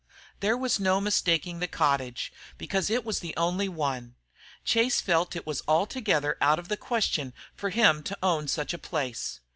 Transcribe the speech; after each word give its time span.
There 0.39 0.57
was 0.57 0.79
no 0.79 0.99
mistaking 0.99 1.59
the 1.59 1.67
cottage, 1.67 2.33
because 2.57 2.89
it 2.89 3.05
was 3.05 3.19
the 3.19 3.37
only 3.37 3.69
one. 3.69 4.15
Chase 4.65 4.99
felt 4.99 5.35
it 5.35 5.45
was 5.45 5.61
altogether 5.67 6.39
out 6.41 6.57
of 6.57 6.69
the 6.69 6.75
question 6.75 7.33
for 7.55 7.69
him 7.69 8.01
to 8.05 8.17
own 8.23 8.47
such 8.47 8.73
a 8.73 8.79
place. 8.79 9.41